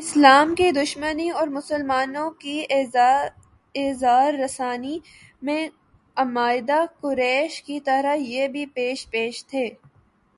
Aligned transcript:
اسلام 0.00 0.54
کی 0.54 0.70
دشمنی 0.72 1.28
اورمسلمانوں 1.30 2.30
کی 2.30 2.64
ایذارسانی 3.74 4.98
میں 5.42 5.68
عمائد 6.16 6.70
قریش 7.00 7.62
کی 7.62 7.78
طرح 7.80 8.14
یہ 8.14 8.48
بھی 8.48 8.64
پیش 8.66 9.08
پیش 9.10 9.44
تھے 9.46 9.68